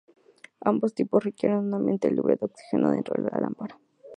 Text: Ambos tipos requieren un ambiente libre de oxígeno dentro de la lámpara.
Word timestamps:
Ambos 0.61 0.95
tipos 0.95 1.23
requieren 1.23 1.59
un 1.59 1.75
ambiente 1.75 2.09
libre 2.09 2.35
de 2.35 2.45
oxígeno 2.47 2.89
dentro 2.89 3.13
de 3.23 3.29
la 3.29 3.39
lámpara. 3.39 3.79